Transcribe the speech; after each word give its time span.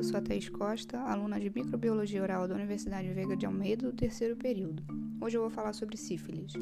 eu 0.00 0.04
sou 0.04 0.16
a 0.16 0.22
Thaís 0.22 0.48
Costa, 0.48 0.98
aluna 0.98 1.38
de 1.38 1.50
Microbiologia 1.50 2.22
Oral 2.22 2.48
da 2.48 2.54
Universidade 2.54 3.12
Veiga 3.12 3.36
de 3.36 3.44
Almeida 3.44 3.86
do 3.86 3.94
terceiro 3.94 4.34
período. 4.34 4.82
Hoje 5.20 5.36
eu 5.36 5.42
vou 5.42 5.50
falar 5.50 5.74
sobre 5.74 5.98
sífilis. 5.98 6.54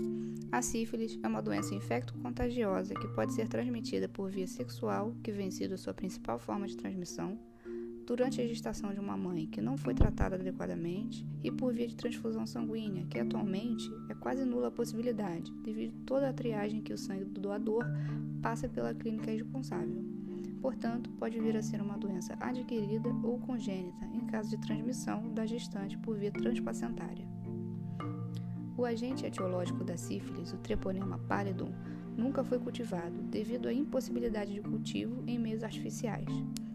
A 0.51 0.61
sífilis 0.61 1.17
é 1.23 1.29
uma 1.29 1.41
doença 1.41 1.73
infecto-contagiosa 1.73 2.97
que 2.97 3.07
pode 3.15 3.33
ser 3.33 3.47
transmitida 3.47 4.09
por 4.09 4.29
via 4.29 4.49
sexual, 4.49 5.15
que 5.23 5.31
vem 5.31 5.53
sido 5.53 5.75
a 5.75 5.79
sua 5.79 5.95
principal 5.95 6.41
forma 6.41 6.67
de 6.67 6.77
transmissão, 6.77 7.39
durante 8.05 8.41
a 8.41 8.47
gestação 8.49 8.93
de 8.93 8.99
uma 8.99 9.17
mãe 9.17 9.47
que 9.47 9.61
não 9.61 9.77
foi 9.77 9.95
tratada 9.95 10.35
adequadamente 10.35 11.25
e 11.41 11.49
por 11.49 11.73
via 11.73 11.87
de 11.87 11.95
transfusão 11.95 12.45
sanguínea, 12.45 13.07
que 13.07 13.21
atualmente 13.21 13.89
é 14.09 14.15
quase 14.15 14.45
nula 14.45 14.67
a 14.67 14.73
possibilidade, 14.73 15.53
devido 15.63 15.95
a 15.95 16.05
toda 16.05 16.29
a 16.29 16.33
triagem 16.33 16.83
que 16.83 16.93
o 16.93 16.99
sangue 16.99 17.27
do 17.27 17.41
doador 17.41 17.85
passa 18.43 18.69
pela 18.69 18.93
clínica 18.93 19.31
responsável. 19.31 20.19
Portanto, 20.61 21.11
pode 21.19 21.39
vir 21.41 21.57
a 21.57 21.63
ser 21.63 21.81
uma 21.81 21.97
doença 21.97 22.37
adquirida 22.41 23.09
ou 23.23 23.39
congênita 23.39 24.05
em 24.13 24.21
caso 24.27 24.51
de 24.51 24.59
transmissão 24.59 25.33
da 25.33 25.47
gestante 25.47 25.97
por 25.99 26.17
via 26.17 26.33
transplacentária. 26.33 27.27
O 28.77 28.85
agente 28.85 29.27
etiológico 29.27 29.83
da 29.83 29.97
sífilis, 29.97 30.53
o 30.53 30.59
Treponema 30.59 31.19
pallidum, 31.19 31.73
nunca 32.17 32.43
foi 32.43 32.59
cultivado 32.59 33.23
devido 33.23 33.69
à 33.69 33.73
impossibilidade 33.73 34.53
de 34.53 34.61
cultivo 34.61 35.23
em 35.27 35.39
meios 35.39 35.63
artificiais. 35.63 36.29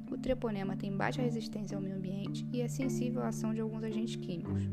O 0.09 0.17
treponema 0.17 0.77
tem 0.77 0.95
baixa 0.95 1.22
resistência 1.22 1.75
ao 1.75 1.81
meio 1.81 1.98
ambiente 1.98 2.48
e 2.53 2.61
é 2.61 2.67
sensível 2.67 3.23
à 3.23 3.30
ação 3.30 3.53
de 3.53 3.59
alguns 3.59 3.84
agentes 3.84 4.16
químicos. 4.16 4.64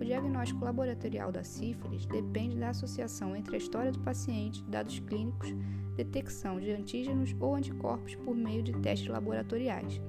O 0.00 0.04
diagnóstico 0.04 0.64
laboratorial 0.64 1.32
da 1.32 1.42
sífilis 1.42 2.06
depende 2.06 2.56
da 2.56 2.70
associação 2.70 3.34
entre 3.34 3.56
a 3.56 3.58
história 3.58 3.90
do 3.90 3.98
paciente, 3.98 4.64
dados 4.64 5.00
clínicos, 5.00 5.52
detecção 5.96 6.60
de 6.60 6.70
antígenos 6.70 7.34
ou 7.40 7.56
anticorpos 7.56 8.14
por 8.14 8.36
meio 8.36 8.62
de 8.62 8.72
testes 8.74 9.08
laboratoriais. 9.08 10.00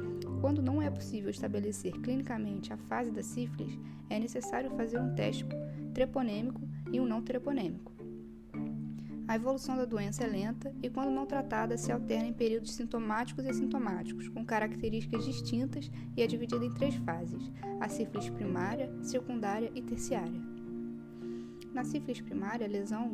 Quando 0.42 0.62
não 0.62 0.80
é 0.80 0.92
possível 0.92 1.32
estabelecer 1.32 1.92
clinicamente 1.94 2.72
a 2.72 2.78
fase 2.78 3.12
da 3.12 3.24
sífilis, 3.24 3.80
é 4.10 4.20
necessário 4.20 4.70
fazer 4.78 5.00
um 5.00 5.14
teste 5.16 5.44
treponêmico 5.94 6.62
e 6.92 7.00
um 7.00 7.06
não 7.06 7.22
treponêmico. 7.22 7.99
A 9.30 9.36
evolução 9.36 9.78
da 9.78 9.86
doença 9.86 10.24
é 10.24 10.28
lenta 10.28 10.74
e, 10.82 10.90
quando 10.90 11.12
não 11.12 11.24
tratada, 11.24 11.78
se 11.78 11.92
alterna 11.92 12.26
em 12.26 12.34
períodos 12.34 12.74
sintomáticos 12.74 13.46
e 13.46 13.50
assintomáticos, 13.50 14.28
com 14.28 14.44
características 14.44 15.24
distintas 15.24 15.92
e 16.18 16.24
é 16.24 16.26
dividida 16.26 16.66
em 16.66 16.74
três 16.74 16.96
fases: 16.96 17.52
a 17.80 17.88
sífilis 17.88 18.28
primária, 18.32 18.92
secundária 19.04 19.72
e 19.76 19.84
terciária. 19.84 20.42
Na 21.72 21.84
sífilis 21.84 22.22
primária, 22.22 22.66
a 22.66 22.70
lesão 22.70 23.12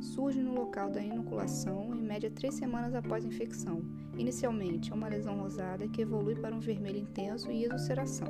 surge 0.00 0.42
no 0.42 0.52
local 0.52 0.90
da 0.90 1.00
inoculação 1.00 1.94
em 1.94 2.02
média 2.02 2.28
três 2.28 2.54
semanas 2.54 2.92
após 2.92 3.24
a 3.24 3.28
infecção. 3.28 3.84
Inicialmente, 4.18 4.90
é 4.90 4.94
uma 4.96 5.06
lesão 5.06 5.38
rosada 5.38 5.86
que 5.86 6.02
evolui 6.02 6.34
para 6.34 6.56
um 6.56 6.58
vermelho 6.58 6.98
intenso 6.98 7.52
e 7.52 7.66
exulceração. 7.66 8.26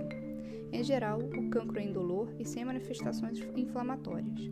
Em 0.70 0.84
geral, 0.84 1.18
o 1.18 1.48
cancro 1.48 1.78
é 1.78 1.84
indolor 1.84 2.28
e 2.38 2.44
sem 2.44 2.62
manifestações 2.62 3.38
inflamatórias. 3.56 4.50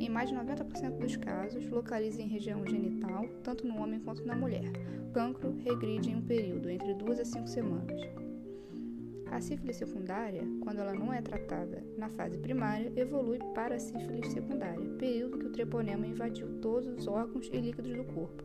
Em 0.00 0.08
mais 0.08 0.28
de 0.28 0.34
90% 0.34 0.98
dos 0.98 1.16
casos, 1.16 1.68
localiza 1.68 2.20
em 2.20 2.28
região 2.28 2.66
genital, 2.66 3.26
tanto 3.42 3.66
no 3.66 3.78
homem 3.78 4.00
quanto 4.00 4.24
na 4.24 4.34
mulher. 4.34 4.70
O 5.08 5.12
cancro 5.12 5.56
regride 5.64 6.10
em 6.10 6.16
um 6.16 6.22
período 6.22 6.68
entre 6.68 6.94
2 6.94 7.20
a 7.20 7.24
5 7.24 7.46
semanas. 7.46 8.00
A 9.30 9.40
sífilis 9.40 9.76
secundária, 9.76 10.42
quando 10.62 10.78
ela 10.78 10.94
não 10.94 11.12
é 11.12 11.20
tratada 11.20 11.84
na 11.96 12.08
fase 12.08 12.38
primária, 12.38 12.92
evolui 12.94 13.38
para 13.54 13.74
a 13.74 13.78
sífilis 13.80 14.32
secundária, 14.32 14.88
período 14.98 15.38
que 15.38 15.46
o 15.46 15.52
treponema 15.52 16.06
invadiu 16.06 16.60
todos 16.60 16.88
os 16.88 17.08
órgãos 17.08 17.48
e 17.52 17.56
líquidos 17.58 17.96
do 17.96 18.04
corpo. 18.04 18.44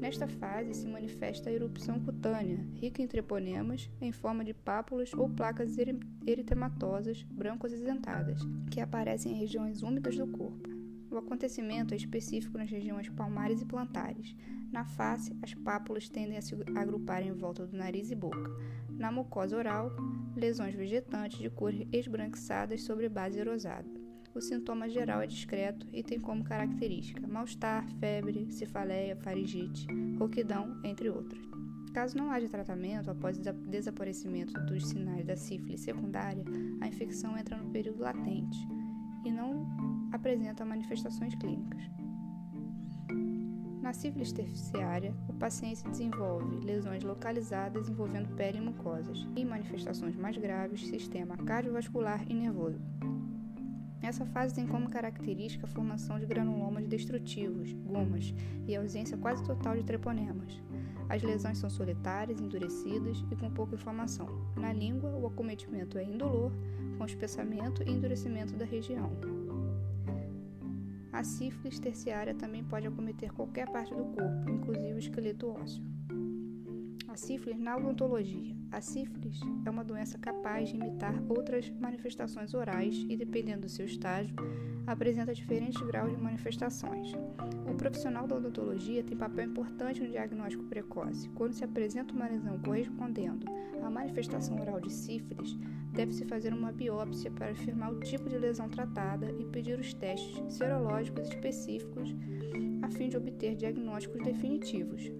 Nesta 0.00 0.26
fase 0.26 0.74
se 0.74 0.88
manifesta 0.88 1.48
a 1.48 1.52
erupção 1.52 2.00
cutânea, 2.00 2.66
rica 2.74 3.02
em 3.02 3.06
treponemas, 3.06 3.90
em 4.00 4.10
forma 4.10 4.44
de 4.44 4.52
pápulas 4.52 5.12
ou 5.14 5.28
placas 5.28 5.76
eritematosas 6.26 7.22
brancas 7.24 7.72
acinzentadas, 7.72 8.40
que 8.70 8.80
aparecem 8.80 9.32
em 9.32 9.38
regiões 9.38 9.82
úmidas 9.82 10.16
do 10.16 10.26
corpo. 10.26 10.71
O 11.12 11.18
acontecimento 11.18 11.92
é 11.92 11.96
específico 11.98 12.56
nas 12.56 12.70
regiões 12.70 13.06
palmares 13.10 13.60
e 13.60 13.66
plantares. 13.66 14.34
Na 14.72 14.86
face, 14.86 15.36
as 15.42 15.52
pápulas 15.52 16.08
tendem 16.08 16.38
a 16.38 16.42
se 16.42 16.56
agrupar 16.74 17.22
em 17.22 17.32
volta 17.32 17.66
do 17.66 17.76
nariz 17.76 18.10
e 18.10 18.14
boca. 18.14 18.50
Na 18.88 19.12
mucosa 19.12 19.58
oral, 19.58 19.90
lesões 20.34 20.74
vegetantes 20.74 21.38
de 21.38 21.50
cor 21.50 21.74
esbranquiçadas 21.92 22.82
sobre 22.82 23.10
base 23.10 23.38
erosada. 23.38 23.86
O 24.34 24.40
sintoma 24.40 24.88
geral 24.88 25.20
é 25.20 25.26
discreto 25.26 25.86
e 25.92 26.02
tem 26.02 26.18
como 26.18 26.42
característica 26.42 27.28
mal-estar, 27.28 27.86
febre, 28.00 28.50
cefaleia, 28.50 29.14
faringite, 29.16 29.86
rouquidão, 30.18 30.80
entre 30.82 31.10
outros. 31.10 31.46
Caso 31.92 32.16
não 32.16 32.30
haja 32.30 32.48
tratamento 32.48 33.10
após 33.10 33.36
o 33.36 33.42
desaparecimento 33.68 34.58
dos 34.64 34.88
sinais 34.88 35.26
da 35.26 35.36
sífilis 35.36 35.82
secundária, 35.82 36.42
a 36.80 36.88
infecção 36.88 37.36
entra 37.36 37.54
no 37.58 37.70
período 37.70 38.00
latente 38.00 38.66
e 39.26 39.30
não 39.30 39.91
apresenta 40.12 40.64
manifestações 40.64 41.34
clínicas. 41.34 41.82
Na 43.80 43.92
sífilis 43.92 44.32
terciária, 44.32 45.12
o 45.28 45.32
paciente 45.32 45.82
desenvolve 45.88 46.64
lesões 46.64 47.02
localizadas 47.02 47.88
envolvendo 47.88 48.34
pele 48.36 48.58
e 48.58 48.60
mucosas 48.60 49.26
e 49.34 49.44
manifestações 49.44 50.14
mais 50.14 50.36
graves, 50.36 50.86
sistema 50.86 51.36
cardiovascular 51.36 52.24
e 52.30 52.34
nervoso. 52.34 52.80
Essa 54.00 54.24
fase 54.26 54.54
tem 54.54 54.66
como 54.66 54.88
característica 54.88 55.66
a 55.66 55.68
formação 55.68 56.18
de 56.18 56.26
granulomas 56.26 56.86
destrutivos, 56.88 57.72
gomas, 57.72 58.34
e 58.66 58.74
a 58.74 58.80
ausência 58.80 59.16
quase 59.16 59.44
total 59.44 59.76
de 59.76 59.84
treponemas. 59.84 60.60
As 61.08 61.22
lesões 61.22 61.58
são 61.58 61.68
solitárias, 61.68 62.40
endurecidas 62.40 63.24
e 63.30 63.36
com 63.36 63.50
pouca 63.50 63.74
inflamação. 63.74 64.26
Na 64.56 64.72
língua, 64.72 65.10
o 65.10 65.26
acometimento 65.26 65.98
é 65.98 66.04
indolor, 66.04 66.52
com 66.98 67.04
espessamento 67.04 67.82
e 67.82 67.90
endurecimento 67.90 68.54
da 68.54 68.64
região. 68.64 69.12
A 71.12 71.22
sífilis 71.22 71.78
terciária 71.78 72.34
também 72.34 72.64
pode 72.64 72.86
acometer 72.86 73.30
qualquer 73.32 73.70
parte 73.70 73.94
do 73.94 74.04
corpo, 74.06 74.50
inclusive 74.50 74.94
o 74.94 74.98
esqueleto 74.98 75.50
ósseo. 75.50 75.91
A 77.12 77.16
sífilis 77.16 77.58
na 77.58 77.76
odontologia. 77.76 78.56
A 78.70 78.80
sífilis 78.80 79.38
é 79.66 79.70
uma 79.70 79.84
doença 79.84 80.16
capaz 80.16 80.70
de 80.70 80.76
imitar 80.76 81.14
outras 81.28 81.68
manifestações 81.78 82.54
orais 82.54 83.04
e, 83.06 83.14
dependendo 83.14 83.66
do 83.66 83.68
seu 83.68 83.84
estágio, 83.84 84.34
apresenta 84.86 85.34
diferentes 85.34 85.78
graus 85.82 86.10
de 86.10 86.16
manifestações. 86.16 87.12
O 87.70 87.74
profissional 87.74 88.26
da 88.26 88.36
odontologia 88.36 89.04
tem 89.04 89.14
papel 89.14 89.44
importante 89.44 90.00
no 90.00 90.08
diagnóstico 90.08 90.64
precoce. 90.64 91.28
Quando 91.34 91.52
se 91.52 91.62
apresenta 91.62 92.14
uma 92.14 92.26
lesão 92.26 92.58
correspondendo 92.60 93.44
à 93.82 93.90
manifestação 93.90 94.58
oral 94.58 94.80
de 94.80 94.90
sífilis, 94.90 95.54
deve-se 95.92 96.24
fazer 96.24 96.54
uma 96.54 96.72
biópsia 96.72 97.30
para 97.30 97.50
afirmar 97.50 97.92
o 97.92 98.00
tipo 98.00 98.26
de 98.26 98.38
lesão 98.38 98.70
tratada 98.70 99.30
e 99.38 99.44
pedir 99.44 99.78
os 99.78 99.92
testes 99.92 100.54
serológicos 100.54 101.28
específicos 101.28 102.16
a 102.80 102.90
fim 102.90 103.10
de 103.10 103.18
obter 103.18 103.54
diagnósticos 103.54 104.22
definitivos. 104.22 105.12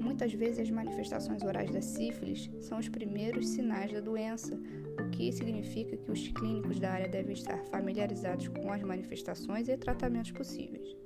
Muitas 0.00 0.32
vezes 0.32 0.60
as 0.60 0.70
manifestações 0.70 1.42
orais 1.42 1.70
da 1.70 1.82
sífilis 1.82 2.50
são 2.62 2.78
os 2.78 2.88
primeiros 2.88 3.46
sinais 3.48 3.92
da 3.92 4.00
doença, 4.00 4.58
o 4.98 5.10
que 5.10 5.30
significa 5.30 5.94
que 5.94 6.10
os 6.10 6.28
clínicos 6.28 6.80
da 6.80 6.90
área 6.90 7.08
devem 7.08 7.34
estar 7.34 7.62
familiarizados 7.66 8.48
com 8.48 8.72
as 8.72 8.82
manifestações 8.82 9.68
e 9.68 9.76
tratamentos 9.76 10.30
possíveis. 10.30 10.96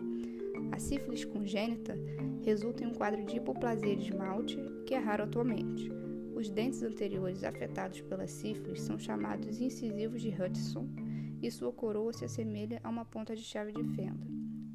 A 0.71 0.79
sífilis 0.79 1.25
congênita 1.25 1.99
resulta 2.45 2.85
em 2.85 2.87
um 2.87 2.95
quadro 2.95 3.25
de 3.25 3.37
hipoplasia 3.37 3.97
de 3.97 4.11
esmalte, 4.11 4.59
que 4.87 4.95
é 4.95 4.99
raro 4.99 5.25
atualmente. 5.25 5.91
Os 6.33 6.49
dentes 6.49 6.83
anteriores 6.83 7.43
afetados 7.43 8.01
pela 8.03 8.29
sífilis 8.29 8.81
são 8.83 8.97
chamados 8.97 9.61
incisivos 9.61 10.23
de 10.23 10.29
Hudson 10.29 10.89
e 11.43 11.51
sua 11.51 11.73
coroa 11.73 12.13
se 12.13 12.25
assemelha 12.25 12.81
a 12.85 12.91
uma 12.91 13.05
ponta 13.05 13.35
de 13.35 13.43
chave 13.43 13.73
de 13.73 13.83
fenda. 13.97 14.25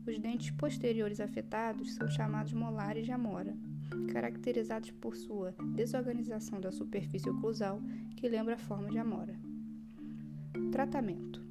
Os 0.06 0.20
dentes 0.20 0.52
posteriores 0.52 1.22
afetados 1.22 1.96
são 1.96 2.10
chamados 2.10 2.54
molares 2.54 3.06
de 3.06 3.12
amora 3.12 3.56
caracterizados 4.12 4.92
por 4.92 5.16
sua 5.16 5.54
desorganização 5.76 6.60
da 6.60 6.72
superfície 6.72 7.30
oclusal, 7.30 7.82
que 8.16 8.30
lembra 8.30 8.56
a 8.56 8.60
forma 8.60 8.90
de 8.90 8.98
amora. 8.98 9.40
Tratamento: 10.72 11.49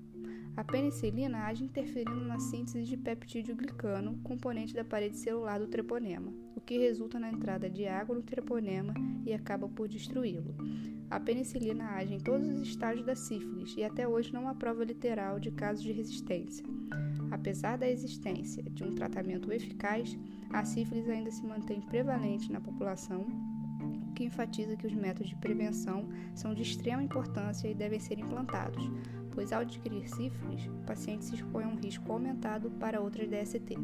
A 0.59 0.65
penicilina 0.65 1.45
age 1.45 1.63
interferindo 1.63 2.25
na 2.25 2.41
síntese 2.41 2.83
de 2.83 2.97
peptídeo 2.97 3.55
glicano, 3.55 4.19
componente 4.25 4.75
da 4.75 4.83
parede 4.83 5.17
celular 5.17 5.61
do 5.61 5.69
treponema, 5.69 6.33
o 6.57 6.61
que 6.61 6.77
resulta 6.77 7.17
na 7.17 7.31
entrada 7.31 7.71
de 7.71 7.87
água 7.87 8.17
no 8.17 8.23
treponema 8.23 8.93
e 9.25 9.33
acaba 9.33 9.69
por 9.69 9.87
destruí-lo. 9.87 10.57
A 11.09 11.21
penicilina 11.21 11.91
age 11.91 12.15
em 12.15 12.19
todos 12.19 12.49
os 12.49 12.67
estágios 12.67 13.07
da 13.07 13.15
sífilis 13.15 13.77
e 13.77 13.85
até 13.85 14.09
hoje 14.09 14.35
não 14.35 14.49
há 14.49 14.55
prova 14.57 14.83
literal 14.83 15.39
de 15.39 15.53
casos 15.53 15.85
de 15.85 15.93
resistência. 15.93 16.67
Apesar 17.31 17.79
da 17.79 17.89
existência 17.89 18.61
de 18.65 18.83
um 18.83 18.97
tratamento 18.97 19.53
eficaz, 19.53 20.19
a 20.51 20.65
sífilis 20.65 21.09
ainda 21.09 21.31
se 21.31 21.47
mantém 21.47 21.81
prevalente 21.81 22.51
na 22.51 22.61
população, 22.61 23.25
o 24.11 24.13
que 24.13 24.25
enfatiza 24.25 24.77
que 24.77 24.89
os 24.89 24.93
métodos 24.93 25.29
de 25.29 25.37
prevenção 25.37 26.09
são 26.35 26.53
de 26.53 26.63
extrema 26.63 27.01
importância 27.01 27.69
e 27.69 27.75
devem 27.77 28.01
ser 28.01 28.19
implantados, 28.19 28.91
pois 29.38 29.52
ao 29.52 29.61
adquirir 29.61 30.08
sífilis, 30.08 30.67
o 30.67 30.85
paciente 30.85 31.25
se 31.25 31.37
expõe 31.37 31.62
a 31.62 31.69
um 31.69 31.76
risco 31.76 32.11
aumentado 32.11 32.73
para 32.73 33.00
outras 33.00 33.29
DST. 33.29 33.76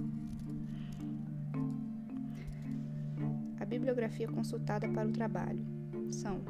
A 3.61 3.65
bibliografia 3.65 4.27
consultada 4.27 4.89
para 4.89 5.09
o 5.09 5.13
trabalho 5.13 5.65
são 6.11 6.41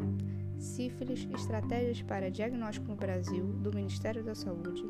Sífilis, 0.58 1.28
estratégias 1.34 2.00
para 2.00 2.30
diagnóstico 2.30 2.88
no 2.88 2.96
Brasil, 2.96 3.44
do 3.44 3.74
Ministério 3.74 4.24
da 4.24 4.34
Saúde. 4.34 4.82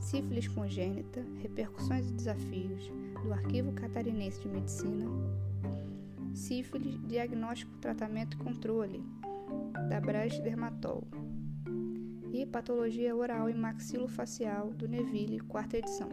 Sífilis 0.00 0.48
congênita, 0.48 1.24
repercussões 1.40 2.08
e 2.08 2.12
desafios, 2.12 2.90
do 3.22 3.32
Arquivo 3.32 3.70
Catarinense 3.70 4.40
de 4.40 4.48
Medicina. 4.48 5.06
Sífilis, 6.34 7.00
diagnóstico, 7.06 7.78
tratamento 7.78 8.36
e 8.36 8.40
controle, 8.40 9.00
da 9.88 10.00
Braz 10.00 10.36
Dermatol. 10.40 11.06
E 12.32 12.44
Patologia 12.46 13.16
Oral 13.16 13.48
e 13.48 13.54
Maxilofacial, 13.54 14.70
do 14.70 14.86
Neville, 14.86 15.40
quarta 15.40 15.78
edição. 15.78 16.08